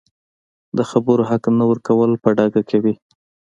[0.77, 2.93] د خبرو حق نه ورکول په ډاګه کوي